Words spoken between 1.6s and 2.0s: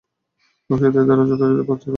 অব্যাহত থাকবে।